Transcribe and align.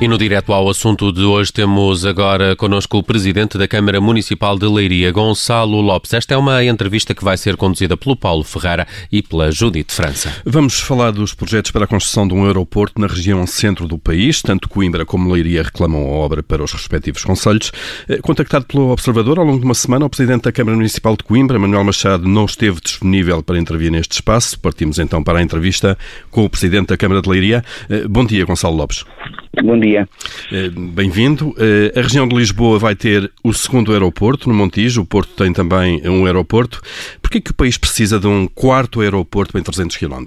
E 0.00 0.08
no 0.08 0.16
direto 0.16 0.54
ao 0.54 0.66
assunto 0.66 1.12
de 1.12 1.20
hoje 1.24 1.52
temos 1.52 2.06
agora 2.06 2.56
connosco 2.56 2.96
o 2.96 3.02
Presidente 3.02 3.58
da 3.58 3.68
Câmara 3.68 4.00
Municipal 4.00 4.58
de 4.58 4.66
Leiria, 4.66 5.12
Gonçalo 5.12 5.78
Lopes. 5.82 6.14
Esta 6.14 6.32
é 6.32 6.38
uma 6.38 6.64
entrevista 6.64 7.14
que 7.14 7.22
vai 7.22 7.36
ser 7.36 7.54
conduzida 7.54 7.98
pelo 7.98 8.16
Paulo 8.16 8.42
Ferreira 8.42 8.88
e 9.12 9.20
pela 9.20 9.52
Judite 9.52 9.92
França. 9.92 10.32
Vamos 10.46 10.80
falar 10.80 11.10
dos 11.10 11.34
projetos 11.34 11.70
para 11.70 11.84
a 11.84 11.86
construção 11.86 12.26
de 12.26 12.32
um 12.32 12.46
aeroporto 12.46 12.98
na 12.98 13.06
região 13.06 13.46
centro 13.46 13.86
do 13.86 13.98
país. 13.98 14.40
Tanto 14.40 14.70
Coimbra 14.70 15.04
como 15.04 15.30
Leiria 15.30 15.64
reclamam 15.64 16.00
a 16.00 16.12
obra 16.12 16.42
para 16.42 16.64
os 16.64 16.72
respectivos 16.72 17.22
conselhos. 17.22 17.70
Eh, 18.08 18.20
contactado 18.22 18.64
pelo 18.64 18.88
Observador 18.92 19.38
ao 19.38 19.44
longo 19.44 19.58
de 19.58 19.66
uma 19.66 19.74
semana, 19.74 20.06
o 20.06 20.08
Presidente 20.08 20.44
da 20.44 20.52
Câmara 20.52 20.78
Municipal 20.78 21.14
de 21.14 21.24
Coimbra, 21.24 21.58
Manuel 21.58 21.84
Machado, 21.84 22.26
não 22.26 22.46
esteve 22.46 22.80
disponível 22.82 23.42
para 23.42 23.58
intervir 23.58 23.92
neste 23.92 24.12
espaço. 24.12 24.58
Partimos 24.58 24.98
então 24.98 25.22
para 25.22 25.40
a 25.40 25.42
entrevista 25.42 25.98
com 26.30 26.42
o 26.42 26.48
Presidente 26.48 26.86
da 26.86 26.96
Câmara 26.96 27.20
de 27.20 27.28
Leiria. 27.28 27.62
Eh, 27.90 28.08
bom 28.08 28.24
dia, 28.24 28.46
Gonçalo 28.46 28.74
Lopes. 28.74 29.04
Bom 29.52 29.78
dia. 29.80 30.08
Eh, 30.52 30.70
bem-vindo. 30.94 31.52
Eh, 31.58 31.98
a 31.98 32.02
região 32.02 32.26
de 32.26 32.36
Lisboa 32.36 32.78
vai 32.78 32.94
ter 32.94 33.30
o 33.42 33.52
segundo 33.52 33.92
aeroporto 33.92 34.48
no 34.48 34.54
Montijo. 34.54 35.02
O 35.02 35.06
Porto 35.06 35.34
tem 35.34 35.52
também 35.52 36.00
um 36.08 36.24
aeroporto. 36.24 36.80
Por 37.20 37.30
que 37.30 37.50
o 37.50 37.54
país 37.54 37.76
precisa 37.76 38.20
de 38.20 38.28
um 38.28 38.46
quarto 38.46 39.00
aeroporto 39.00 39.58
em 39.58 39.62
300 39.62 39.96
km? 39.96 40.24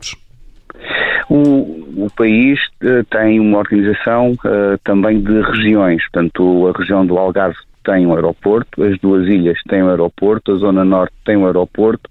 O, 1.30 2.06
o 2.06 2.08
país 2.18 2.60
uh, 2.84 3.04
tem 3.10 3.40
uma 3.40 3.60
organização 3.60 4.34
uh, 4.34 4.78
também 4.84 5.22
de 5.22 5.42
regiões. 5.42 6.04
Portanto, 6.12 6.68
a 6.68 6.78
região 6.78 7.06
do 7.06 7.18
Algarve 7.18 7.58
tem 7.86 8.06
um 8.06 8.14
aeroporto, 8.14 8.84
as 8.84 9.00
duas 9.00 9.26
ilhas 9.28 9.58
têm 9.70 9.84
um 9.84 9.90
aeroporto, 9.90 10.52
a 10.52 10.56
Zona 10.56 10.84
Norte 10.84 11.14
tem 11.26 11.38
um 11.38 11.46
aeroporto, 11.46 12.10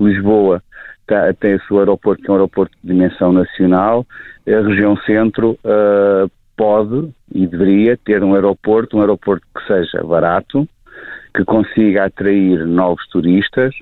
Lisboa 0.00 0.62
tem 1.38 1.54
o 1.54 1.62
seu 1.66 1.78
aeroporto, 1.78 2.22
que 2.22 2.30
é 2.30 2.32
um 2.32 2.36
aeroporto 2.36 2.74
de 2.82 2.92
dimensão 2.92 3.32
nacional, 3.32 4.06
a 4.46 4.68
região 4.68 4.96
centro 5.06 5.58
uh, 5.62 6.30
pode 6.56 7.12
e 7.32 7.46
deveria 7.46 7.96
ter 7.96 8.22
um 8.22 8.34
aeroporto, 8.34 8.96
um 8.96 9.00
aeroporto 9.00 9.46
que 9.54 9.66
seja 9.66 10.02
barato, 10.04 10.68
que 11.34 11.44
consiga 11.44 12.04
atrair 12.04 12.64
novos 12.64 13.04
turistas 13.08 13.74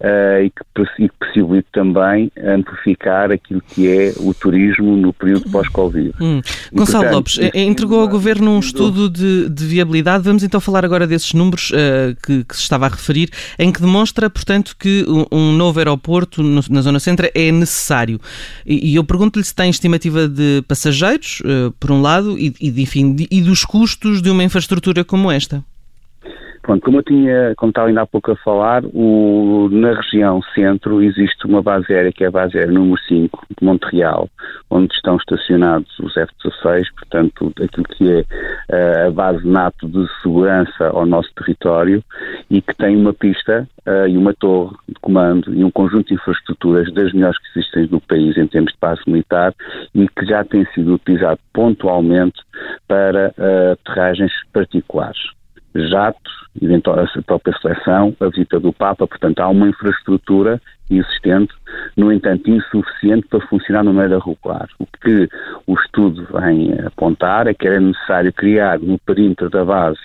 uh, 0.00 0.42
e, 0.44 0.50
que, 0.50 1.02
e 1.02 1.08
que 1.08 1.14
possibilite 1.18 1.66
também 1.72 2.30
amplificar 2.38 3.32
aquilo 3.32 3.60
que 3.60 3.88
é 3.88 4.12
o 4.18 4.32
turismo 4.32 4.96
no 4.96 5.12
período 5.12 5.50
pós-Covid. 5.50 6.14
Hum. 6.20 6.40
Gonçalo 6.72 7.04
portanto, 7.04 7.14
Lopes, 7.16 7.38
eh, 7.40 7.62
entregou 7.62 8.00
ao 8.00 8.08
Governo 8.08 8.52
um 8.52 8.60
estudo 8.60 9.10
de, 9.10 9.48
de, 9.48 9.66
viabilidade. 9.66 10.22
Vamos 10.22 10.44
então 10.44 10.60
falar 10.60 10.84
agora 10.84 11.04
desses 11.04 11.34
números 11.34 11.70
uh, 11.70 12.14
que, 12.24 12.44
que, 12.44 12.54
se 12.54 12.62
estava 12.62 12.86
a 12.86 12.88
referir, 12.88 13.28
em 13.58 13.72
que 13.72 13.80
demonstra, 13.80 14.30
portanto, 14.30 14.76
que 14.78 15.04
um 15.32 15.52
novo 15.52 15.80
aeroporto 15.80 16.44
no, 16.44 16.60
na 16.70 16.80
Zona 16.80 17.00
Centro 17.00 17.28
é 17.34 17.50
necessário. 17.50 18.20
E, 18.64 18.92
e 18.92 18.94
eu 18.94 19.02
pergunto-lhe 19.02 19.44
se 19.44 19.54
tem 19.54 19.68
estimativa 19.68 20.28
de 20.28 20.62
passageiros, 20.68 21.40
uh, 21.40 21.72
por 21.72 21.90
um 21.90 22.00
lado, 22.00 22.38
e, 22.38 22.54
e, 22.60 22.82
enfim, 22.82 23.16
e 23.28 23.40
dos 23.40 23.64
custos 23.64 24.22
de 24.22 24.30
uma 24.30 24.44
infraestrutura 24.44 25.04
como 25.04 25.28
esta. 25.28 25.64
Pronto, 26.62 26.84
como 26.84 26.98
eu 26.98 27.02
tinha, 27.02 27.54
como 27.56 27.70
estava 27.70 27.88
ainda 27.88 28.02
há 28.02 28.06
pouco 28.06 28.32
a 28.32 28.36
falar, 28.36 28.84
o, 28.84 29.68
na 29.72 29.94
região 29.94 30.42
centro 30.54 31.02
existe 31.02 31.46
uma 31.46 31.62
base 31.62 31.90
aérea 31.92 32.12
que 32.12 32.22
é 32.22 32.26
a 32.26 32.30
base 32.30 32.58
aérea 32.58 32.72
número 32.72 33.00
5 33.08 33.46
de 33.58 33.66
Montreal, 33.66 34.28
onde 34.68 34.94
estão 34.94 35.16
estacionados 35.16 35.98
os 35.98 36.14
F-16, 36.16 36.84
portanto, 36.94 37.52
aquilo 37.62 37.84
que 37.84 38.12
é 38.12 38.20
uh, 38.20 39.08
a 39.08 39.10
base 39.10 39.46
NATO 39.46 39.88
de 39.88 40.06
segurança 40.22 40.88
ao 40.88 41.06
nosso 41.06 41.30
território 41.34 42.04
e 42.50 42.60
que 42.60 42.74
tem 42.74 42.94
uma 42.94 43.14
pista 43.14 43.66
uh, 43.86 44.06
e 44.06 44.18
uma 44.18 44.34
torre 44.34 44.76
de 44.86 44.94
comando 45.00 45.54
e 45.54 45.64
um 45.64 45.70
conjunto 45.70 46.08
de 46.08 46.14
infraestruturas 46.14 46.92
das 46.92 47.10
melhores 47.14 47.38
que 47.38 47.58
existem 47.58 47.88
no 47.90 48.02
país 48.02 48.36
em 48.36 48.46
termos 48.46 48.72
de 48.72 48.78
base 48.78 49.00
militar 49.06 49.54
e 49.94 50.06
que 50.06 50.26
já 50.26 50.44
tem 50.44 50.66
sido 50.74 50.94
utilizado 50.94 51.40
pontualmente 51.54 52.38
para 52.86 53.32
uh, 53.38 53.72
aterragens 53.72 54.32
particulares 54.52 55.39
jatos, 55.74 56.32
a 57.16 57.22
própria 57.22 57.56
seleção, 57.60 58.14
a 58.20 58.28
visita 58.28 58.58
do 58.58 58.72
Papa, 58.72 59.06
portanto 59.06 59.40
há 59.40 59.48
uma 59.48 59.68
infraestrutura 59.68 60.60
existente, 60.98 61.52
no 61.96 62.12
entanto 62.12 62.50
insuficiente 62.50 63.26
para 63.28 63.40
funcionar 63.46 63.84
no 63.84 63.92
maneira 63.92 64.18
regular. 64.18 64.68
O 64.78 64.86
que 64.86 65.28
o 65.66 65.74
estudo 65.74 66.26
vem 66.32 66.72
apontar 66.84 67.46
é 67.46 67.54
que 67.54 67.66
era 67.66 67.80
necessário 67.80 68.32
criar 68.32 68.78
no 68.78 68.98
perímetro 68.98 69.48
da 69.48 69.64
base 69.64 70.00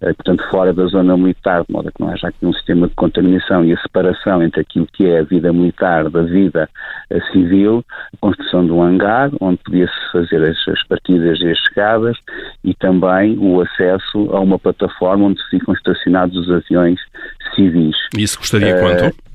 eh, 0.00 0.12
portanto, 0.12 0.48
fora 0.50 0.72
da 0.72 0.86
zona 0.86 1.16
militar, 1.16 1.64
de 1.66 1.72
modo 1.72 1.88
a 1.88 1.92
que 1.92 2.00
não 2.00 2.10
haja 2.10 2.28
aqui 2.28 2.46
um 2.46 2.52
sistema 2.52 2.86
de 2.86 2.94
contaminação 2.94 3.64
e 3.64 3.72
a 3.72 3.80
separação 3.80 4.42
entre 4.42 4.60
aquilo 4.60 4.86
que 4.92 5.06
é 5.06 5.18
a 5.18 5.24
vida 5.24 5.52
militar 5.52 6.08
da 6.08 6.22
vida 6.22 6.68
eh, 7.10 7.20
civil, 7.32 7.84
a 8.14 8.16
construção 8.20 8.64
de 8.64 8.72
um 8.72 8.82
hangar, 8.82 9.30
onde 9.40 9.58
podia-se 9.64 10.12
fazer 10.12 10.42
as, 10.48 10.56
as, 10.68 10.86
partidas 10.86 11.40
e 11.40 11.48
as 11.48 11.58
chegadas, 11.58 12.16
e 12.62 12.74
também 12.74 13.36
o 13.38 13.60
acesso 13.60 14.30
a 14.32 14.40
uma 14.40 14.58
plataforma 14.58 15.26
onde 15.26 15.42
ficam 15.50 15.74
estacionados 15.74 16.36
os 16.36 16.50
aviões 16.50 17.00
civis. 17.54 17.96
Isso 18.16 18.38
custaria 18.38 18.76
uh, 18.76 18.80
quanto? 18.80 19.27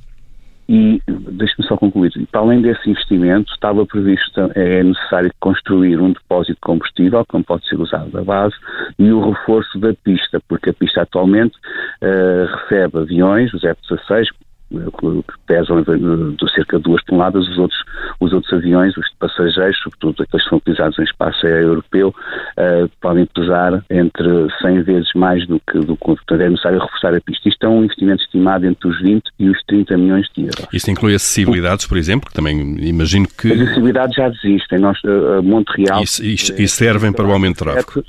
E 0.67 1.01
deixe-me 1.07 1.67
só 1.67 1.75
concluir. 1.75 2.11
Para 2.31 2.41
além 2.41 2.61
desse 2.61 2.89
investimento, 2.89 3.51
estava 3.51 3.85
previsto, 3.85 4.49
é 4.55 4.81
necessário 4.83 5.31
construir 5.39 5.99
um 5.99 6.13
depósito 6.13 6.53
de 6.53 6.61
combustível, 6.61 7.25
que 7.25 7.33
não 7.33 7.43
pode 7.43 7.67
ser 7.67 7.79
usado 7.79 8.09
da 8.11 8.23
base, 8.23 8.55
e 8.97 9.11
o 9.11 9.29
reforço 9.29 9.77
da 9.79 9.93
pista, 9.93 10.41
porque 10.47 10.69
a 10.69 10.73
pista 10.73 11.01
atualmente 11.01 11.55
uh, 12.01 12.45
recebe 12.55 12.99
aviões, 12.99 13.53
os 13.53 13.63
F-16, 13.63 14.27
que 14.73 15.33
pesam 15.45 15.81
de 15.81 16.53
cerca 16.53 16.77
de 16.77 16.83
duas 16.83 17.03
toneladas, 17.03 17.47
os 17.47 17.57
outros, 17.57 17.79
os 18.19 18.33
outros 18.33 18.53
aviões, 18.53 18.95
os 18.97 19.07
passageiros, 19.19 19.77
sobretudo 19.83 20.23
aqueles 20.23 20.43
que 20.43 20.49
são 20.49 20.57
utilizados 20.57 20.99
em 20.99 21.03
espaço 21.03 21.45
aéreo 21.45 21.67
europeu, 21.69 22.09
uh, 22.09 22.89
podem 23.01 23.25
pesar 23.27 23.83
entre 23.89 24.47
100 24.61 24.83
vezes 24.83 25.09
mais 25.15 25.45
do 25.47 25.59
que, 25.59 25.79
do 25.79 25.95
portanto, 25.95 26.41
é 26.41 26.49
necessário 26.49 26.79
reforçar 26.79 27.15
a 27.15 27.21
pista. 27.21 27.49
Isto 27.49 27.65
é 27.65 27.69
um 27.69 27.83
investimento 27.83 28.23
estimado 28.23 28.65
entre 28.65 28.87
os 28.87 29.01
20 29.01 29.23
e 29.39 29.49
os 29.49 29.63
30 29.65 29.97
milhões 29.97 30.27
de 30.35 30.43
euros. 30.43 30.67
Isto 30.73 30.91
inclui 30.91 31.15
acessibilidades, 31.15 31.85
por 31.85 31.97
exemplo, 31.97 32.29
que 32.29 32.35
também 32.35 32.77
imagino 32.79 33.27
que... 33.27 33.51
As 33.51 33.59
acessibilidades 33.59 34.15
já 34.15 34.27
existem. 34.27 34.79
Nós, 34.79 34.97
uh, 35.03 35.41
Montreal... 35.43 36.01
E, 36.01 36.27
e, 36.27 36.63
e 36.63 36.67
servem 36.67 37.11
para 37.11 37.25
o 37.25 37.31
aumento 37.31 37.57
de 37.57 37.71
tráfego. 37.71 38.03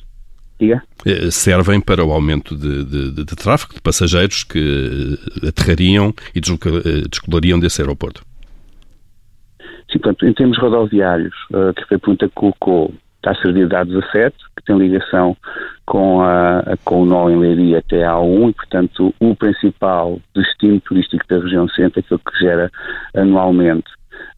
Diga? 0.65 0.83
Eh, 1.05 1.31
servem 1.31 1.81
para 1.81 2.03
o 2.03 2.11
aumento 2.11 2.57
de, 2.57 2.85
de, 2.85 3.11
de, 3.13 3.25
de 3.25 3.37
tráfego 3.37 3.75
de 3.75 3.83
passageiros 3.83 4.45
que 4.45 5.19
eh, 5.43 5.49
aterrariam 5.49 6.15
e 6.35 6.39
eh, 6.39 7.09
descolariam 7.11 7.61
desse 7.61 7.83
aeroporto. 7.83 8.23
Sim, 9.93 9.99
portanto, 9.99 10.27
em 10.27 10.33
termos 10.33 10.59
rodoviários, 10.59 11.35
que 11.77 11.85
foi 11.87 11.97
a 11.97 12.01
pergunta 12.01 12.29
que 12.29 12.35
colocou, 12.35 12.95
está 13.17 13.33
a 13.33 13.35
servir 13.37 13.69
da 13.69 13.85
A17, 13.85 14.33
que 14.57 14.65
tem 14.65 14.79
ligação 14.79 15.37
com, 15.85 16.23
a, 16.23 16.65
com 16.85 17.03
o 17.03 17.07
nó 17.07 17.29
em 17.29 17.39
Leiria 17.39 17.79
até 17.79 18.05
a 18.05 18.15
A1 18.15 18.51
e, 18.51 18.53
portanto, 18.55 19.15
o 19.21 19.37
principal 19.37 20.19
destino 20.35 20.81
turístico 20.81 21.25
da 21.29 21.39
região 21.39 21.69
centro, 21.69 22.01
aquilo 22.01 22.19
que 22.19 22.39
gera 22.41 22.73
anualmente 23.15 23.85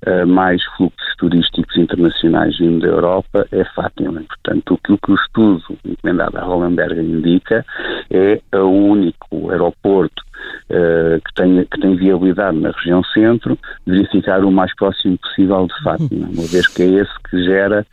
uh, 0.06 0.26
mais 0.26 0.62
fluxos 0.76 1.16
turísticos 1.18 1.76
internacionais 1.76 2.58
vindo 2.58 2.80
da 2.80 2.88
Europa 2.88 3.46
é 3.52 3.64
Fátima. 3.64 4.22
Portanto, 4.22 4.74
aquilo 4.74 4.98
que 4.98 5.12
o 5.12 5.14
estudo 5.14 5.62
encomendado 5.84 6.38
à 6.38 6.44
Hollenberg 6.44 7.00
indica 7.00 7.64
é 8.10 8.40
o 8.58 8.68
único 8.68 9.50
aeroporto 9.50 10.22
uh, 10.70 11.20
que, 11.24 11.34
tem, 11.34 11.64
que 11.64 11.80
tem 11.80 11.96
viabilidade 11.96 12.58
na 12.58 12.70
região 12.70 13.02
centro, 13.04 13.58
verificar 13.86 14.44
o 14.44 14.50
mais 14.50 14.74
próximo 14.76 15.18
possível 15.18 15.66
de 15.66 15.82
Fátima, 15.82 16.28
uma 16.28 16.46
vez 16.46 16.66
que 16.68 16.82
é 16.82 16.86
esse 16.86 17.12
que 17.30 17.44
gera 17.44 17.86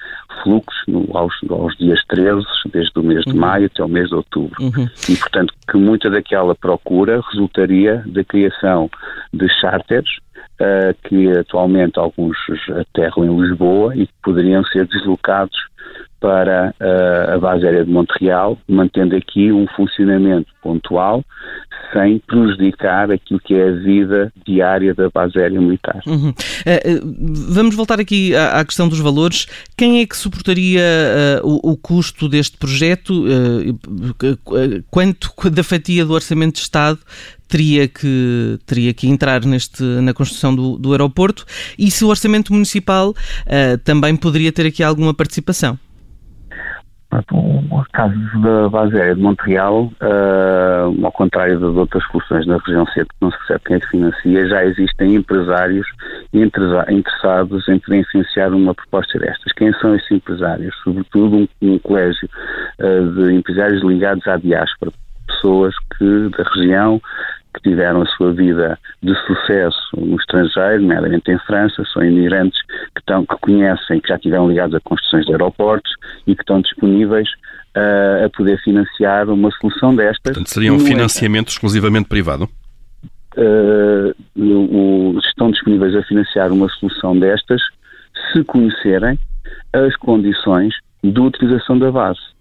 fluxos 0.44 0.84
no, 0.88 1.06
aos, 1.16 1.34
aos, 1.50 1.76
dias 1.78 2.00
13, 2.08 2.44
desde 2.72 3.00
o 3.00 3.04
mês 3.04 3.24
de 3.24 3.32
uhum. 3.32 3.40
maio 3.40 3.66
até 3.68 3.84
o 3.84 3.88
mês 3.88 4.10
de 4.10 4.16
outubro. 4.16 4.56
Uhum. 4.62 4.88
E, 5.10 5.16
portanto, 5.16 5.54
que 5.70 5.78
muita 5.78 6.10
daquela 6.10 6.56
procura 6.56 7.22
resultaria 7.32 8.04
da 8.06 8.24
criação 8.24 8.90
de 9.32 9.48
charters 9.60 10.20
uh, 10.60 11.08
que 11.08 11.32
atualmente 11.32 12.00
alguns 12.00 12.38
aterram 12.80 13.26
em 13.26 13.42
Lisboa 13.42 13.96
e 13.96 14.08
que 14.08 14.14
poderiam 14.22 14.64
ser 14.66 14.88
deslocados 14.88 15.58
para 16.24 16.74
uh, 16.80 17.34
a 17.36 17.38
base 17.38 17.66
aérea 17.66 17.84
de 17.84 17.92
Montreal, 17.92 18.58
mantendo 18.66 19.14
aqui 19.14 19.52
um 19.52 19.68
funcionamento 19.76 20.48
pontual, 20.62 21.22
sem 21.92 22.18
prejudicar 22.20 23.12
aquilo 23.12 23.42
que 23.42 23.54
é 23.54 23.68
a 23.68 23.72
vida 23.74 24.32
diária 24.46 24.96
da 24.96 25.10
base 25.10 25.38
aérea 25.38 25.60
militar. 25.60 26.02
Uhum. 26.08 26.30
Uh, 26.30 27.54
vamos 27.54 27.76
voltar 27.76 28.00
aqui 28.00 28.34
à, 28.34 28.62
à, 28.62 28.64
questão 28.64 28.88
dos 28.88 29.02
valores. 29.02 29.48
Quem 29.76 30.00
é 30.00 30.06
que 30.06 30.16
suportaria 30.16 30.82
uh, 31.44 31.46
o, 31.46 31.74
o, 31.74 31.78
custo 31.78 32.30
deste 32.30 32.58
projeto? 32.58 33.26
quanto 34.90 35.50
da 35.50 35.64
fatia 35.64 36.06
do 36.06 36.14
Orçamento 36.14 36.56
de 36.56 36.62
Estado 36.62 37.00
teria 37.54 37.88
que, 37.88 38.60
teria 38.66 38.94
que 38.94 39.08
entrar 39.08 39.46
neste, 39.46 39.84
na 39.84 40.14
construção 40.14 40.56
do, 40.56 40.78
do 40.78 40.92
aeroporto 40.92 41.46
e 41.78 41.92
se 41.92 42.04
o 42.04 42.08
Orçamento 42.08 42.52
Municipal 42.52 43.14
também 43.84 44.16
poderia 44.16 44.52
ter 44.52 44.66
aqui 44.66 44.82
alguma 44.82 45.14
participação? 45.14 45.78
O 47.30 47.84
caso 47.94 48.16
da 48.42 48.70
base 48.70 48.96
aérea 48.98 49.16
de 49.16 49.22
Montreal, 49.22 49.84
uh, 50.02 51.06
ao 51.06 51.12
contrário 51.12 51.60
das 51.60 51.76
outras 51.76 52.04
soluções 52.06 52.48
na 52.48 52.58
região 52.58 52.88
centro, 52.88 53.10
que 53.10 53.22
não 53.22 53.32
se 53.32 53.38
percebe 53.38 53.62
quem 53.66 53.76
é 53.76 53.80
financia, 53.82 54.48
já 54.48 54.66
existem 54.66 55.16
empresários 55.16 55.86
interessados 56.34 57.68
em 57.68 57.80
financiar 57.80 58.52
uma 58.54 58.74
proposta 58.74 59.20
destas. 59.20 59.54
Quem 59.54 59.72
são 59.74 59.94
esses 59.94 60.10
empresários? 60.10 60.76
Sobretudo 60.84 61.38
um, 61.38 61.48
um 61.62 61.78
colégio 61.80 62.28
uh, 62.80 63.12
de 63.14 63.34
empresários 63.36 63.84
ligados 63.84 64.26
à 64.26 64.38
diáspora, 64.38 64.92
pessoas 65.28 65.76
que 65.98 66.30
da 66.36 66.44
região 66.56 67.00
que 67.54 67.62
tiveram 67.62 68.02
a 68.02 68.06
sua 68.06 68.34
vida 68.34 68.78
de 69.02 69.14
sucesso 69.26 69.78
no 69.96 70.16
estrangeiro, 70.18 70.82
nomeadamente 70.82 71.32
em 71.32 71.40
França, 71.40 71.84
são 71.94 72.04
imigrantes 72.04 72.60
que, 72.94 73.00
estão, 73.00 73.26
que 73.26 73.36
conhecem, 73.42 74.00
que 74.00 74.10
já 74.10 74.16
estiveram 74.16 74.50
ligados 74.50 74.76
a 74.76 74.80
construções 74.80 75.26
de 75.26 75.32
aeroportos 75.32 75.92
e 76.26 76.36
que 76.36 76.42
estão 76.42 76.62
disponíveis 76.62 77.30
uh, 77.78 78.26
a 78.26 78.30
poder 78.30 78.60
financiar 78.62 79.30
uma 79.30 79.52
solução 79.52 79.96
destas. 79.96 80.22
Portanto, 80.24 80.50
seria 80.50 80.74
um 80.74 80.80
financiamento 80.80 81.50
exclusivamente 81.50 82.08
privado? 82.08 82.50
Uh, 83.36 84.14
o, 84.36 85.20
estão 85.20 85.52
disponíveis 85.52 85.96
a 85.96 86.04
financiar 86.04 86.52
uma 86.52 86.70
solução 86.70 87.18
destas 87.18 87.62
se 88.32 88.44
conhecerem 88.44 89.18
as 89.74 89.96
condições 89.98 90.74
de 91.04 91.20
utilização 91.20 91.78
da 91.78 91.92
base. 91.92 92.33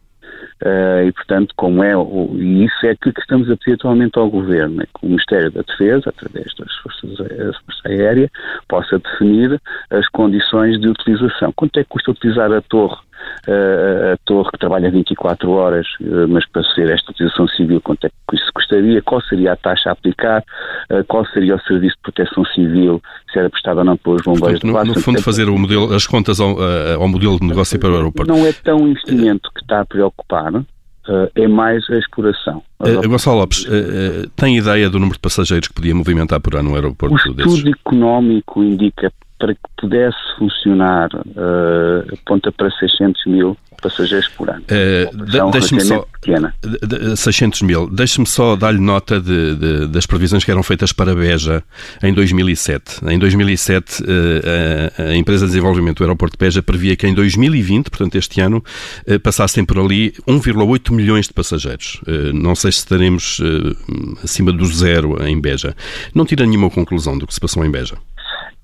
Uh, 0.65 1.09
e, 1.09 1.13
portanto, 1.13 1.53
como 1.57 1.83
é, 1.83 1.97
o, 1.97 2.31
e 2.37 2.65
isso 2.65 2.87
é 2.87 2.95
que, 2.95 3.13
que 3.13 3.21
estamos 3.21 3.51
a 3.51 3.57
pedir 3.57 3.75
atualmente 3.75 4.17
ao 4.17 4.31
Governo, 4.31 4.81
é 4.81 4.87
que 4.87 5.05
o 5.05 5.09
Ministério 5.09 5.51
da 5.51 5.63
Defesa, 5.63 6.11
através 6.11 6.55
das 6.57 6.73
Forças 6.77 7.19
da 7.19 7.25
Força 7.25 7.89
Aérea, 7.89 8.31
possa 8.69 8.99
definir 9.01 9.61
as 9.91 10.09
condições 10.11 10.81
de 10.81 10.87
utilização. 10.87 11.53
Quanto 11.57 11.81
é 11.81 11.83
que 11.83 11.91
custa 11.91 12.13
utilizar 12.13 12.53
a 12.53 12.61
torre 12.61 12.97
a 13.51 14.17
torre 14.25 14.51
que 14.53 14.59
trabalha 14.59 14.91
24 14.91 15.51
horas, 15.51 15.87
eh, 16.01 16.27
mas 16.29 16.49
para 16.49 16.63
ser 16.75 16.89
esta 16.91 17.11
utilização 17.11 17.49
civil, 17.49 17.81
quanto 17.81 18.07
é 18.07 18.09
que 18.09 18.37
isso 18.37 18.51
custaria? 18.55 19.03
Qual 19.03 19.21
seria 19.23 19.53
a 19.53 19.57
taxa 19.57 19.89
a 19.89 19.93
aplicar? 19.93 20.45
Eh, 20.89 21.03
qual 21.09 21.27
seria 21.27 21.57
o 21.57 21.61
serviço 21.63 21.97
de 21.97 22.03
proteção 22.03 22.45
civil? 22.47 23.03
Se 23.33 23.39
era 23.41 23.51
prestado 23.51 23.79
ou 23.79 23.85
não 23.85 23.97
pelos 23.97 24.23
bombeiros 24.23 24.61
Portanto, 24.61 24.87
no, 24.87 24.95
no 24.95 25.01
fundo, 25.01 25.23
fazer 25.23 25.49
o 25.49 25.59
modelo, 25.59 25.93
as 25.93 26.07
contas 26.07 26.39
ao, 26.39 26.51
eh, 26.63 26.95
ao 26.95 27.09
modelo 27.09 27.41
de 27.41 27.47
negócio 27.47 27.79
para 27.81 27.91
o 27.91 27.97
aeroporto. 27.97 28.33
Não 28.33 28.47
é 28.47 28.53
tão 28.53 28.87
investimento 28.87 29.51
que 29.55 29.61
está 29.61 29.81
a 29.81 29.85
preocupar, 29.85 30.53
é 31.35 31.49
mais 31.49 31.83
a 31.91 31.99
exploração. 31.99 32.63
Uh, 32.79 33.09
Gonçalo 33.09 33.39
Lopes, 33.39 33.65
uh, 33.65 34.31
tem 34.37 34.57
ideia 34.57 34.89
do 34.89 35.01
número 35.01 35.15
de 35.15 35.21
passageiros 35.21 35.67
que 35.67 35.75
podia 35.75 35.93
movimentar 35.93 36.41
por 36.41 36.55
ano 36.55 36.71
no 36.71 36.75
aeroporto? 36.77 37.15
O 37.15 37.19
estudo 37.19 37.35
desses? 37.35 37.65
económico 37.67 38.63
indica 38.63 39.13
para 39.43 39.55
que 39.55 39.61
pudesse 39.77 40.17
funcionar, 40.39 41.09
uh, 41.13 42.15
aponta 42.15 42.53
para 42.53 42.71
600 42.71 43.27
mil 43.27 43.59
passageiros 43.83 44.29
por 44.29 44.49
ano. 44.49 44.63
Uh, 44.63 45.51
Deixe-me 45.51 45.81
só. 45.81 46.07
Pequena. 46.21 46.55
600 47.17 47.63
mil. 47.63 47.91
Deixe-me 47.91 48.25
só 48.25 48.55
dar-lhe 48.55 48.79
nota 48.79 49.21
de, 49.21 49.57
de, 49.57 49.87
das 49.89 50.07
previsões 50.07 50.45
que 50.45 50.51
eram 50.53 50.63
feitas 50.63 50.93
para 50.93 51.13
Beja 51.13 51.65
em 52.01 52.15
2007. 52.15 53.05
Em 53.05 53.19
2007, 53.19 54.05
uh, 54.05 54.07
a, 54.97 55.03
a, 55.11 55.17
empresa 55.17 55.47
de 55.47 55.51
desenvolvimento 55.51 55.99
do 55.99 56.05
aeroporto 56.05 56.39
de 56.39 56.47
Beja 56.47 56.63
previa 56.63 56.95
que 56.95 57.09
em 57.09 57.13
2020, 57.13 57.91
portanto 57.91 58.15
este 58.15 58.41
ano, 58.41 58.63
uh, 59.09 59.19
passassem 59.19 59.65
por 59.65 59.77
ali 59.77 60.13
1,8 60.29 60.93
milhões 60.95 61.27
de 61.27 61.33
passageiros. 61.33 62.01
Não 62.33 62.55
sei 62.55 62.71
se 62.71 62.79
estaremos 62.79 63.41
acima 64.23 64.53
do 64.53 64.65
zero 64.67 65.21
em 65.27 65.41
Beja. 65.41 65.75
Não 66.15 66.25
tira 66.25 66.47
nenhuma 66.47 66.71
conclusão 66.71 67.19
do 67.19 67.27
que 67.27 67.35
se 67.35 67.41
passou 67.41 67.65
em 67.65 67.71
Beja. 67.73 67.97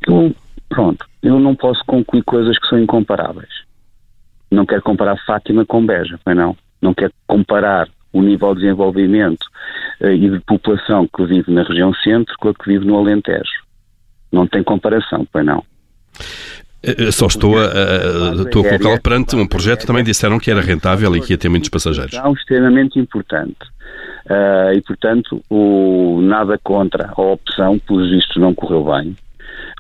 Eu 0.07 0.33
Pronto, 0.69 1.07
eu 1.23 1.39
não 1.41 1.55
posso 1.55 1.83
concluir 1.87 2.23
coisas 2.23 2.59
que 2.59 2.69
são 2.69 2.79
incomparáveis. 2.79 3.51
Não 4.51 4.65
quero 4.65 4.83
comparar 4.83 5.17
Fátima 5.27 5.65
com 5.65 5.85
Beja, 5.85 6.19
foi 6.25 6.35
não. 6.35 6.57
Não 6.81 6.95
quero 6.95 7.13
comparar 7.27 7.89
o 8.13 8.23
nível 8.23 8.55
de 8.55 8.63
desenvolvimento 8.63 9.45
uh, 10.01 10.09
e 10.09 10.31
de 10.31 10.41
população 10.41 11.07
que 11.07 11.25
vive 11.25 11.53
na 11.53 11.63
região 11.63 11.93
centro 11.95 12.35
com 12.39 12.49
a 12.49 12.55
que 12.55 12.69
vive 12.69 12.85
no 12.85 12.97
Alentejo. 12.97 13.65
Não 14.31 14.47
tem 14.47 14.63
comparação, 14.63 15.27
pois 15.33 15.45
não. 15.45 15.63
Eu 16.83 17.11
só 17.11 17.27
estou 17.27 17.59
a, 17.59 17.65
a, 17.65 18.43
estou 18.43 18.65
a 18.65 18.69
colocá-lo 18.69 19.03
perante 19.03 19.35
um 19.35 19.47
projeto 19.47 19.85
também 19.85 20.05
disseram 20.05 20.39
que 20.39 20.51
era 20.51 20.61
rentável 20.61 21.15
e 21.17 21.21
que 21.21 21.33
ia 21.33 21.39
ter 21.39 21.49
muitos 21.49 21.69
passageiros. 21.69 22.15
É 22.15 22.31
extremamente 22.31 22.99
importante. 22.99 23.59
Uh, 24.27 24.73
e, 24.75 24.83
portanto, 24.83 25.43
o, 25.51 26.21
nada 26.23 26.59
contra 26.63 27.13
a 27.17 27.21
opção, 27.21 27.79
pelos 27.81 28.11
vistos, 28.11 28.37
não 28.37 28.55
correu 28.55 28.85
bem. 28.85 29.17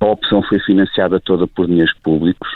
A 0.00 0.06
opção 0.06 0.42
foi 0.42 0.58
financiada 0.60 1.20
toda 1.20 1.46
por 1.46 1.66
dinheiros 1.66 1.94
públicos. 2.02 2.48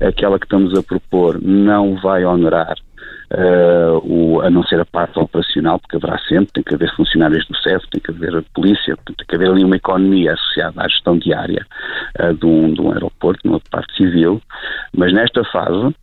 Aquela 0.00 0.38
que 0.38 0.46
estamos 0.46 0.76
a 0.76 0.82
propor 0.82 1.40
não 1.40 1.96
vai 1.96 2.24
onerar 2.24 2.76
Uh, 3.32 3.96
o, 4.02 4.40
a 4.40 4.50
não 4.50 4.64
ser 4.64 4.80
a 4.80 4.84
parte 4.84 5.16
operacional, 5.16 5.78
porque 5.78 5.94
haverá 5.94 6.18
sempre, 6.28 6.52
tem 6.52 6.64
que 6.64 6.74
haver 6.74 6.92
funcionários 6.96 7.46
do 7.46 7.56
CEF, 7.58 7.88
tem 7.88 8.00
que 8.00 8.10
haver 8.10 8.36
a 8.36 8.42
polícia, 8.52 8.96
tem 9.06 9.14
que 9.26 9.36
haver 9.36 9.50
ali 9.50 9.64
uma 9.64 9.76
economia 9.76 10.32
associada 10.32 10.82
à 10.82 10.88
gestão 10.88 11.16
diária 11.16 11.64
uh, 12.18 12.34
de, 12.34 12.44
um, 12.44 12.74
de 12.74 12.80
um 12.80 12.92
aeroporto, 12.92 13.46
numa 13.46 13.60
parte 13.70 13.96
civil, 13.96 14.42
mas 14.92 15.12
nesta 15.12 15.44
fase 15.44 15.94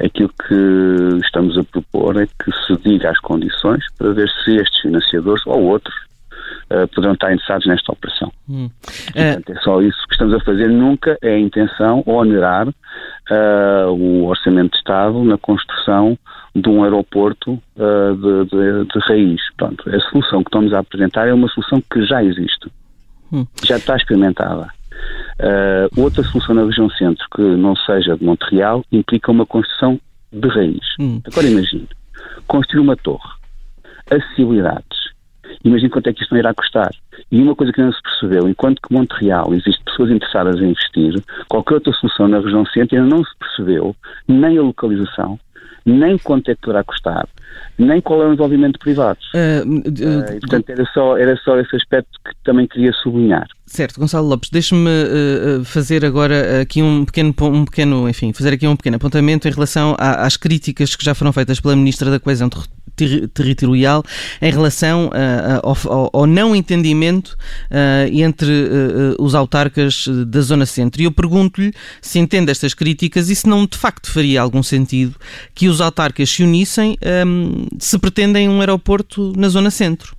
aquilo 0.00 0.30
que 0.48 1.24
estamos 1.24 1.56
a 1.56 1.62
propor 1.62 2.20
é 2.20 2.26
que 2.26 2.50
se 2.66 2.76
diga 2.82 3.10
as 3.10 3.18
condições 3.20 3.84
para 3.96 4.12
ver 4.12 4.28
se 4.44 4.56
estes 4.56 4.80
financiadores 4.80 5.46
ou 5.46 5.62
outros 5.62 5.94
uh, 6.70 6.88
poderão 6.94 7.14
estar 7.14 7.32
interessados 7.32 7.66
nesta 7.66 7.92
operação. 7.92 8.32
Hum. 8.48 8.70
Portanto, 9.12 9.52
é 9.52 9.60
só 9.60 9.80
isso 9.82 10.06
que 10.06 10.14
estamos 10.14 10.34
a 10.34 10.40
fazer. 10.40 10.68
Nunca 10.68 11.18
é 11.22 11.34
a 11.34 11.38
intenção 11.38 12.02
onerar 12.06 12.68
uh, 12.68 13.90
o 13.90 14.26
Orçamento 14.26 14.72
de 14.72 14.78
Estado 14.78 15.24
na 15.24 15.38
construção 15.38 16.18
de 16.54 16.68
um 16.68 16.84
aeroporto 16.84 17.52
uh, 17.52 18.16
de, 18.16 18.50
de, 18.50 18.84
de, 18.92 18.98
raiz. 19.00 19.40
Portanto, 19.56 19.90
a 19.90 20.00
solução 20.10 20.42
que 20.42 20.48
estamos 20.48 20.72
a 20.72 20.78
apresentar 20.78 21.28
é 21.28 21.34
uma 21.34 21.48
solução 21.48 21.82
que 21.90 22.04
já 22.06 22.22
existe, 22.24 22.70
hum. 23.32 23.46
já 23.64 23.76
está 23.76 23.96
experimentada. 23.96 24.68
Uh, 25.38 26.00
outra 26.00 26.22
solução 26.22 26.54
na 26.54 26.64
região 26.64 26.88
centro 26.90 27.26
que 27.34 27.42
não 27.42 27.76
seja 27.76 28.16
de 28.16 28.24
Montreal 28.24 28.82
implica 28.90 29.30
uma 29.30 29.44
construção 29.44 30.00
de 30.32 30.48
raiz. 30.48 30.84
Hum. 30.98 31.20
Agora 31.26 31.46
imagine, 31.46 31.88
construir 32.46 32.80
uma 32.80 32.96
torre, 32.96 33.28
acessibilidades, 34.10 34.95
Imagine 35.64 35.90
quanto 35.90 36.08
é 36.08 36.12
que 36.12 36.22
isto 36.22 36.32
não 36.32 36.38
irá 36.38 36.54
custar. 36.54 36.90
E 37.30 37.40
uma 37.40 37.54
coisa 37.54 37.72
que 37.72 37.80
não 37.80 37.92
se 37.92 38.02
percebeu, 38.02 38.48
enquanto 38.48 38.80
que 38.80 38.92
Montreal 38.92 39.52
existe 39.52 39.82
pessoas 39.84 40.10
interessadas 40.10 40.60
em 40.60 40.70
investir, 40.70 41.22
qualquer 41.48 41.74
outra 41.74 41.92
solução 41.92 42.28
na 42.28 42.40
região 42.40 42.64
centro 42.66 42.96
ainda 42.96 43.08
não 43.08 43.24
se 43.24 43.36
percebeu 43.38 43.96
nem 44.28 44.58
a 44.58 44.62
localização, 44.62 45.38
nem 45.84 46.18
quanto 46.18 46.50
é 46.50 46.54
que 46.54 46.60
poderá 46.62 46.84
custar, 46.84 47.26
nem 47.78 48.00
qual 48.00 48.22
é 48.22 48.26
o 48.26 48.32
envolvimento 48.32 48.78
privado. 48.78 49.18
Uh, 49.34 49.68
uh, 49.68 49.78
uh, 49.78 50.40
portanto, 50.40 50.70
era 50.70 50.84
só, 50.92 51.16
era 51.16 51.36
só 51.36 51.58
esse 51.58 51.76
aspecto 51.76 52.10
que 52.24 52.32
também 52.44 52.66
queria 52.66 52.92
sublinhar. 53.02 53.46
Certo, 53.66 53.98
Gonçalo 53.98 54.28
Lopes, 54.28 54.48
deixe-me 54.48 54.88
uh, 54.88 55.64
fazer 55.64 56.04
agora 56.04 56.62
aqui 56.62 56.82
um 56.82 57.04
pequeno, 57.04 57.34
um 57.42 57.64
pequeno, 57.64 58.08
enfim, 58.08 58.32
fazer 58.32 58.54
aqui 58.54 58.66
um 58.66 58.76
pequeno 58.76 58.96
apontamento 58.96 59.48
em 59.48 59.50
relação 59.50 59.96
a, 59.98 60.24
às 60.24 60.36
críticas 60.36 60.94
que 60.94 61.04
já 61.04 61.14
foram 61.14 61.32
feitas 61.32 61.60
pela 61.60 61.74
Ministra 61.74 62.10
da 62.10 62.20
Coesão 62.20 62.48
ter 62.94 63.28
territorial 63.28 64.02
em 64.40 64.50
relação 64.50 65.08
uh, 65.08 65.60
ao, 65.90 66.10
ao, 66.14 66.26
não 66.26 66.56
entendimento 66.56 67.36
uh, 67.70 68.08
entre 68.10 68.46
os 69.18 69.34
autarcas 69.34 70.08
da 70.26 70.40
Zona 70.40 70.64
Centro. 70.64 71.02
E 71.02 71.04
eu 71.04 71.12
pergunto-lhe 71.12 71.74
se 72.00 72.18
entende 72.18 72.50
estas 72.50 72.72
críticas 72.72 73.28
e 73.28 73.34
se 73.34 73.46
não 73.46 73.66
de 73.66 73.76
facto 73.76 74.10
faria 74.10 74.40
algum 74.40 74.62
sentido 74.62 75.14
que 75.54 75.68
os 75.68 75.80
autarcas 75.80 76.30
se 76.30 76.42
unissem 76.42 76.96
um, 77.26 77.35
se 77.78 77.98
pretendem 77.98 78.48
um 78.48 78.60
aeroporto 78.60 79.32
na 79.36 79.48
Zona 79.48 79.70
Centro. 79.70 80.14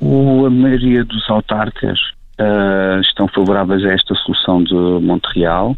O, 0.00 0.46
a 0.46 0.50
maioria 0.50 1.04
dos 1.04 1.28
autarcas 1.30 1.98
uh, 2.40 3.00
estão 3.00 3.28
favoráveis 3.28 3.84
a 3.84 3.92
esta 3.92 4.14
solução 4.16 4.62
de 4.62 4.74
Montreal. 4.74 5.76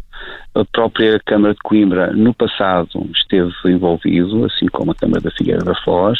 A 0.55 0.65
própria 0.65 1.19
Câmara 1.23 1.53
de 1.53 1.59
Coimbra, 1.59 2.13
no 2.13 2.33
passado, 2.33 3.07
esteve 3.13 3.53
envolvido, 3.65 4.45
assim 4.45 4.65
como 4.67 4.91
a 4.91 4.95
Câmara 4.95 5.21
da 5.21 5.29
Figueira 5.31 5.63
da 5.63 5.75
Foz, 5.83 6.17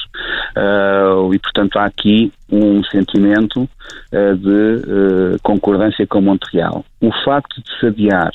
uh, 0.56 1.34
e, 1.34 1.40
portanto, 1.40 1.78
há 1.78 1.86
aqui 1.86 2.32
um 2.52 2.84
sentimento 2.84 3.62
uh, 3.64 4.36
de 4.38 5.40
concordância 5.42 6.06
com 6.06 6.22
Montreal. 6.22 6.86
O 7.02 7.12
facto 7.24 7.62
de 7.62 7.80
se 7.80 7.88
adiar 7.88 8.30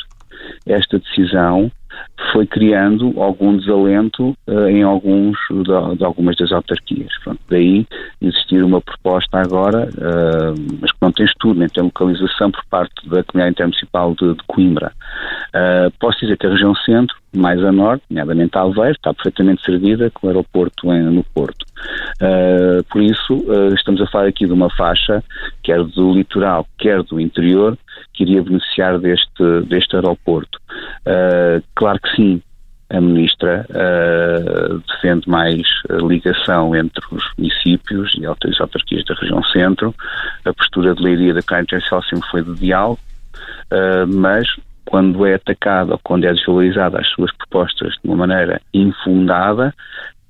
esta 0.66 0.98
decisão 0.98 1.70
foi 2.32 2.46
criando 2.46 3.20
algum 3.20 3.56
desalento 3.56 4.36
uh, 4.46 4.68
em 4.68 4.82
alguns 4.82 5.36
de, 5.50 5.96
de, 5.96 6.04
algumas 6.04 6.36
das 6.36 6.52
autarquias. 6.52 7.12
Pronto, 7.24 7.40
daí 7.48 7.86
existir 8.20 8.62
uma 8.62 8.80
proposta 8.80 9.38
agora, 9.38 9.88
uh, 9.88 10.78
mas 10.80 10.92
que 10.92 10.98
não 11.00 11.12
tem 11.12 11.24
estudo, 11.24 11.58
nem 11.58 11.68
tem 11.68 11.82
localização 11.82 12.50
por 12.50 12.64
parte 12.66 13.08
da 13.08 13.22
Comunidade 13.24 13.52
Intermunicipal 13.52 14.14
de, 14.14 14.34
de 14.34 14.42
Coimbra. 14.46 14.92
Uh, 15.48 15.90
posso 15.98 16.20
dizer 16.20 16.36
que 16.36 16.46
a 16.46 16.50
região 16.50 16.74
centro, 16.74 17.16
mais 17.34 17.62
a 17.64 17.72
norte, 17.72 18.04
nomeadamente 18.10 18.56
Alveiro, 18.56 18.92
está 18.92 19.14
perfeitamente 19.14 19.62
servida 19.62 20.10
com 20.10 20.26
o 20.26 20.30
aeroporto 20.30 20.92
em, 20.92 21.02
no 21.02 21.24
Porto. 21.32 21.64
por 22.88 23.00
isso, 23.00 23.44
estamos 23.74 24.00
a 24.00 24.06
falar 24.06 24.26
aqui 24.26 24.46
de 24.46 24.52
uma 24.52 24.68
faixa, 24.70 25.22
quer 25.62 25.82
do 25.84 26.12
litoral, 26.12 26.66
quer 26.76 27.02
do 27.04 27.20
interior, 27.20 27.78
que 28.12 28.24
iria 28.24 28.42
beneficiar 28.42 28.98
deste, 28.98 29.60
deste 29.66 29.96
aeroporto. 29.96 30.58
Uh, 31.06 31.62
claro 31.74 31.98
que 32.00 32.16
sim, 32.16 32.42
a 32.90 33.00
ministra 33.00 33.64
uh, 33.70 34.82
defende 34.92 35.28
mais 35.28 35.62
ligação 36.02 36.74
entre 36.74 37.02
os 37.12 37.22
municípios 37.38 38.12
e 38.18 38.26
as 38.26 38.60
autarquias 38.60 39.04
da 39.04 39.14
região 39.14 39.42
centro. 39.44 39.94
A 40.44 40.52
postura 40.52 40.94
de 40.94 41.02
Leiria 41.02 41.32
da 41.32 41.60
Intercial 41.60 42.02
sempre 42.02 42.28
foi 42.30 42.42
de 42.42 42.54
diálogo, 42.54 43.00
uh, 43.72 44.06
mas 44.08 44.46
quando 44.84 45.24
é 45.24 45.34
atacada 45.34 45.92
ou 45.92 46.00
quando 46.02 46.24
é 46.24 46.32
desvalorizada 46.32 46.98
as 46.98 47.08
suas 47.10 47.30
propostas 47.36 47.94
de 48.02 48.10
uma 48.10 48.26
maneira 48.26 48.60
infundada, 48.74 49.72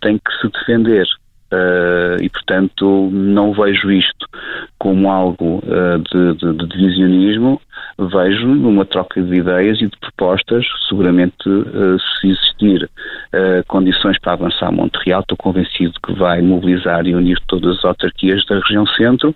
tem 0.03 0.19
que 0.19 0.33
se 0.41 0.49
defender. 0.49 1.07
Uh, 1.53 2.23
e, 2.23 2.29
portanto, 2.29 3.09
não 3.11 3.53
vejo 3.53 3.91
isto 3.91 4.30
como 4.81 5.15
algo 5.15 5.59
uh, 5.59 6.03
de, 6.11 6.35
de, 6.35 6.53
de, 6.55 6.67
divisionismo, 6.75 7.61
vejo 8.09 8.47
numa 8.47 8.85
troca 8.85 9.23
de 9.23 9.37
ideias 9.37 9.79
e 9.81 9.87
de 9.87 9.97
propostas, 9.99 10.65
seguramente 10.89 11.49
uh, 11.49 11.99
se 11.99 12.29
existir 12.29 12.91
condições 13.69 14.19
para 14.19 14.33
avançar 14.33 14.67
a 14.67 14.73
Montreal, 14.73 15.21
estou 15.21 15.37
convencido 15.37 15.93
que 16.05 16.13
vai 16.13 16.43
mobilizar 16.43 17.07
e 17.07 17.15
unir 17.15 17.39
todas 17.47 17.79
as 17.79 17.85
autarquias 17.85 18.45
da 18.47 18.59
região 18.59 18.85
centro, 18.87 19.33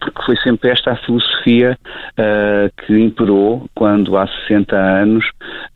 porque 0.00 0.22
foi 0.24 0.36
sempre 0.38 0.70
esta 0.70 0.90
a 0.90 0.96
filosofia 0.96 1.78
que 2.84 2.98
imperou 2.98 3.64
quando 3.76 4.16
há 4.16 4.26
60 4.48 4.76
anos 4.76 5.24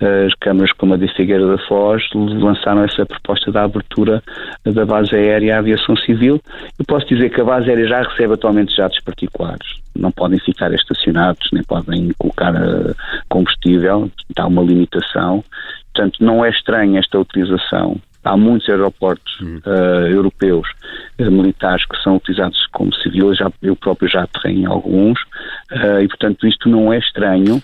as 0.00 0.34
câmaras 0.40 0.72
como 0.72 0.94
a 0.94 0.96
de 0.96 1.08
Figueira 1.14 1.46
da 1.46 1.58
Foz 1.66 2.02
lançaram 2.14 2.82
essa 2.82 3.06
proposta 3.06 3.52
da 3.52 3.62
abertura 3.62 4.22
da 4.64 4.84
base 4.84 5.14
aérea 5.14 5.56
à 5.56 5.58
aviação 5.58 5.96
civil. 5.96 6.40
Eu 6.78 6.84
posso 6.84 7.06
dizer 7.06 7.30
que 7.30 7.40
a 7.40 7.44
base 7.44 7.68
aérea 7.68 7.86
já 7.86 8.02
recebe 8.02 8.34
atualmente 8.34 8.74
jatos 8.74 9.00
particulares. 9.00 9.66
Não 9.94 10.10
podem 10.10 10.38
ficar 10.38 10.72
estacionados, 10.72 11.48
nem 11.52 11.62
podem 11.62 12.05
colocar 12.14 12.54
uh, 12.54 12.94
combustível, 13.28 14.10
há 14.36 14.46
uma 14.46 14.62
limitação. 14.62 15.44
Portanto, 15.94 16.22
não 16.22 16.44
é 16.44 16.50
estranho 16.50 16.98
esta 16.98 17.18
utilização. 17.18 17.96
Há 18.24 18.36
muitos 18.36 18.68
aeroportos 18.68 19.40
uh, 19.40 20.06
europeus 20.08 20.68
uh, 21.20 21.30
militares 21.30 21.86
que 21.86 21.96
são 22.02 22.16
utilizados 22.16 22.66
como 22.72 22.92
civil, 22.96 23.34
já, 23.34 23.50
eu 23.62 23.76
próprio 23.76 24.08
já 24.08 24.24
aterrei 24.24 24.62
em 24.62 24.66
alguns, 24.66 25.20
uh, 25.72 26.00
e 26.02 26.08
portanto 26.08 26.46
isto 26.46 26.68
não 26.68 26.92
é 26.92 26.98
estranho 26.98 27.62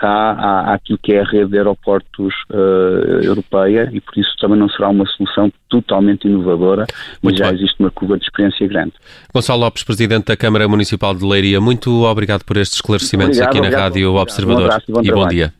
cá 0.00 0.32
há, 0.32 0.70
há 0.70 0.74
aquilo 0.74 0.98
que 1.02 1.12
é 1.12 1.20
a 1.20 1.24
rede 1.24 1.50
de 1.50 1.58
aeroportos 1.58 2.34
uh, 2.50 3.22
europeia 3.22 3.90
e 3.92 4.00
por 4.00 4.16
isso 4.16 4.30
também 4.40 4.58
não 4.58 4.68
será 4.70 4.88
uma 4.88 5.04
solução 5.06 5.52
totalmente 5.68 6.26
inovadora, 6.26 6.86
mas 7.22 7.36
já 7.36 7.46
bem. 7.46 7.56
existe 7.56 7.76
uma 7.78 7.90
curva 7.90 8.18
de 8.18 8.24
experiência 8.24 8.66
grande. 8.66 8.92
Gonçalo 9.32 9.60
Lopes, 9.60 9.84
Presidente 9.84 10.26
da 10.26 10.36
Câmara 10.36 10.66
Municipal 10.66 11.14
de 11.14 11.24
Leiria, 11.24 11.60
muito 11.60 12.04
obrigado 12.04 12.44
por 12.44 12.56
estes 12.56 12.76
esclarecimentos 12.76 13.36
obrigado, 13.36 13.50
aqui 13.50 13.60
na 13.60 13.66
obrigado, 13.66 13.82
Rádio 13.82 14.08
obrigado. 14.08 14.22
Observador 14.22 14.62
um 14.62 14.66
abraço, 14.66 14.92
bom 14.92 15.00
e 15.04 15.12
bom 15.12 15.28
dia. 15.28 15.59